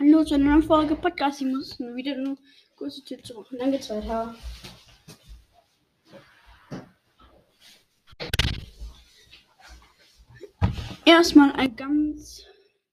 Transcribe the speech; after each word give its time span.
Hallo 0.00 0.24
zu 0.24 0.34
einer 0.34 0.44
neuen 0.44 0.62
Folge 0.62 0.96
Podcast. 0.96 1.42
Ich 1.42 1.46
muss 1.46 1.78
wieder 1.78 2.12
eine 2.12 2.34
kurze 2.74 3.04
Tür 3.04 3.22
zu 3.22 3.34
machen. 3.34 3.58
Dann 3.58 3.70
geht's 3.70 3.90
weiter. 3.90 4.34
Erstmal 11.04 11.52
ein 11.52 11.76
ganz, 11.76 12.46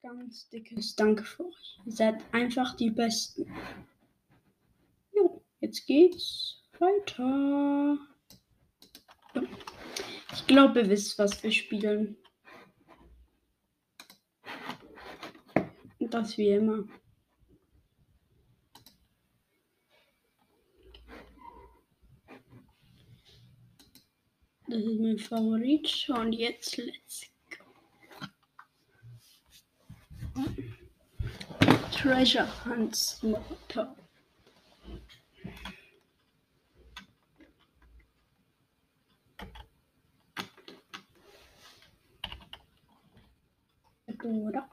ganz 0.04 0.50
dickes 0.50 0.98
Danke 0.98 1.24
für 1.24 1.46
euch. 1.46 1.80
Ihr 1.86 1.94
seid 1.94 2.16
einfach 2.34 2.76
die 2.76 2.90
Besten. 2.90 3.50
Jo, 5.16 5.42
jetzt 5.62 5.88
geht's 5.88 6.62
weiter. 6.78 8.00
Ich 10.34 10.46
glaube, 10.46 10.82
ihr 10.82 10.90
wisst, 10.90 11.18
was 11.18 11.42
wir 11.42 11.54
spielen. 11.54 12.18
Das 16.14 16.38
wie 16.38 16.50
immer. 16.50 16.84
Das 24.68 24.84
ist 24.84 25.00
mein 25.00 25.18
Favorit. 25.18 26.10
Und 26.10 26.34
jetzt 26.34 26.78
let's 26.78 27.26
go. 27.50 27.66
Treasure 31.92 32.48
Hunts 32.66 33.24
Motor. 33.24 33.96
Oder? 44.24 44.68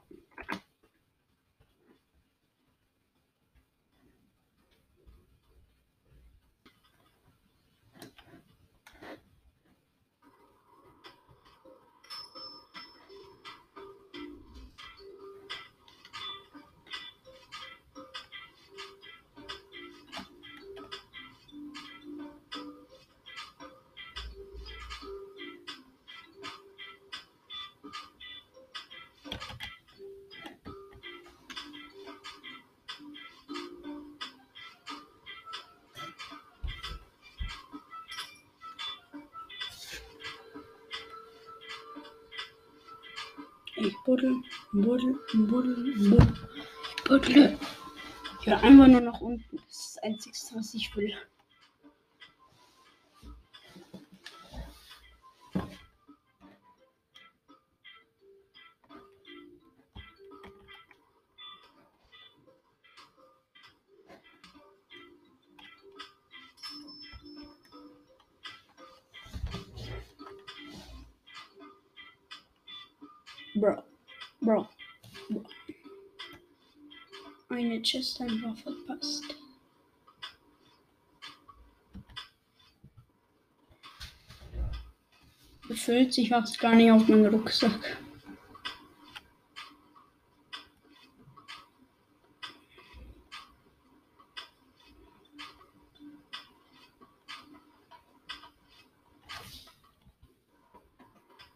Ich 43.86 43.94
buddel, 44.02 44.36
buddel, 44.72 45.18
buddel, 45.34 45.74
buddel. 46.08 46.26
Ich 46.96 47.04
buddle. 47.04 47.58
Ich 48.40 48.46
will 48.46 48.54
einfach 48.54 48.86
nur 48.86 49.00
nach 49.02 49.20
unten. 49.20 49.56
Das 49.56 49.76
ist 49.76 49.96
das 49.96 50.02
Einzige, 50.02 50.36
was 50.54 50.72
ich 50.72 50.96
will. 50.96 51.12
Bro. 73.54 73.82
Bro. 74.40 74.68
Bro. 75.28 75.44
Eine 77.48 77.80
Chest 77.82 78.20
einfach 78.20 78.56
verpasst. 78.58 79.36
Befüllt 85.68 86.12
sich 86.12 86.28
fast 86.28 86.58
gar 86.58 86.74
nicht 86.74 86.90
auf 86.90 87.06
meinen 87.08 87.26
Rucksack. 87.26 87.96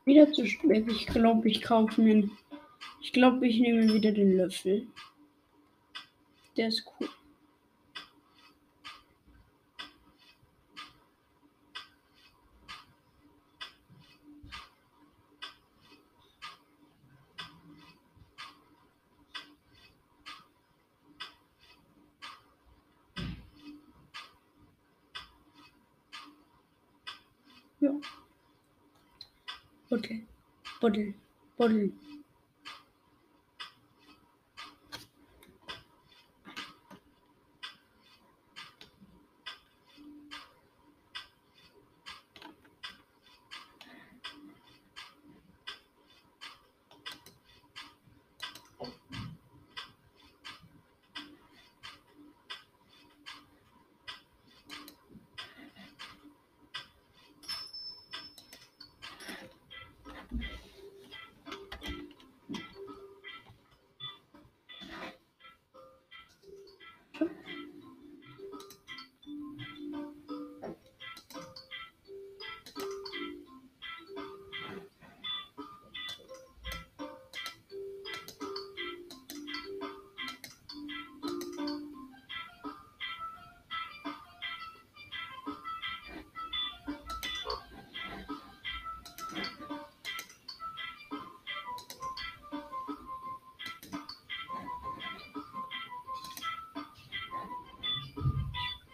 Wieder 0.09 0.33
zu 0.33 0.47
spät. 0.47 0.91
Ich 0.91 1.07
glaube, 1.07 1.47
ich 1.51 1.61
kaufe 1.61 2.01
mir. 2.01 2.31
Ich 3.03 3.13
glaube, 3.13 3.47
ich 3.47 3.61
nehme 3.61 3.93
wieder 3.93 4.11
den 4.11 4.39
Löffel. 4.39 4.87
Der 6.57 6.69
ist 6.69 6.91
cool. 6.99 7.11
Ja. 27.81 27.91
Buddel, 29.91 30.21
buddel, 30.81 31.15
buddel. 31.59 31.91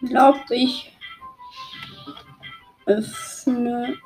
Glaub 0.07 0.51
ich 0.51 0.91
öffne 2.85 3.97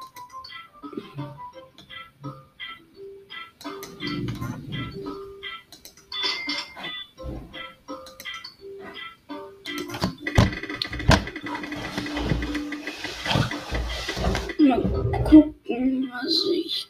Mal 14.59 14.83
gucken, 15.23 16.11
was 16.11 16.45
ich 16.53 16.87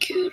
kriege. 0.00 0.32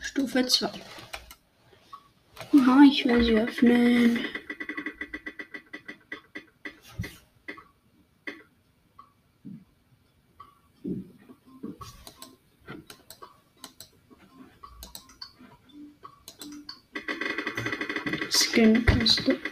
Stufe 0.00 0.46
2. 0.46 0.87
Aha, 2.68 2.82
ich 2.84 3.02
will 3.06 3.24
sie 3.24 3.34
öffnen. 3.34 4.18
Skin 18.30 18.84
Kiste. 18.84 19.47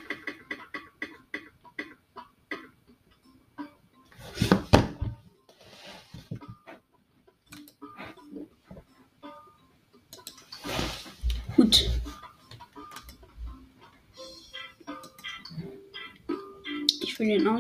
Ich 17.28 17.32
will 17.32 17.42
den 17.42 17.56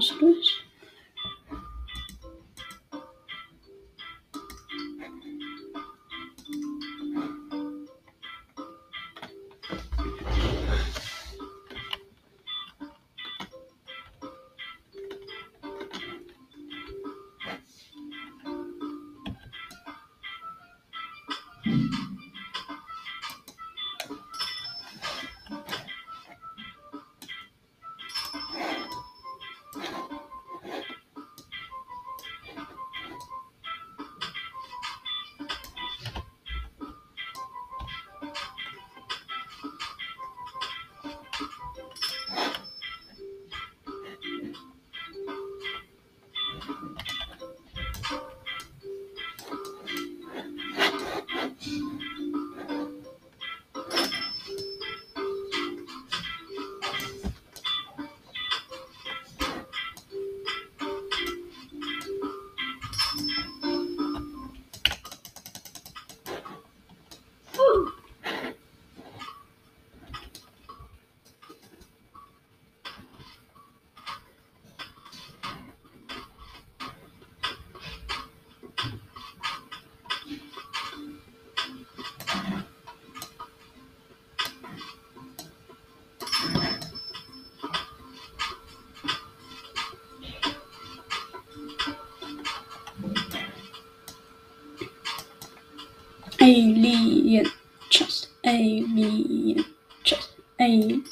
Alien 96.46 97.44
chest. 97.90 98.30
Alien 98.44 99.64
chest. 100.04 100.30
Alien. 100.60 101.02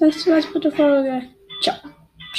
Das 0.00 0.26
war's 0.26 0.52
mit 0.54 0.64
der 0.64 0.72
Folge. 0.72 1.22
Ciao. 1.62 1.76